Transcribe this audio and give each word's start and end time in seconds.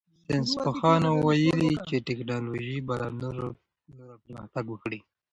ساینس 0.25 0.51
پوهانو 0.61 1.11
ویلي 1.27 1.71
چې 1.87 1.95
تکنالوژي 2.09 2.77
به 2.87 2.93
لا 2.99 3.07
نوره 3.21 3.47
پرمختګ 4.23 4.65
وکړي. 4.69 4.99